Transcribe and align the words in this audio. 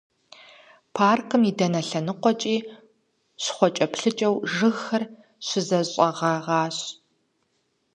Паркым 0.95 1.41
и 1.49 1.51
дэнэ 1.57 1.81
лъэныкъуэкӀи 1.87 2.55
щхъуэкӀэплъыкӀэу 3.43 4.35
жыгхэр 4.53 5.03
щызэщӀэгъэгъащ. 5.45 6.77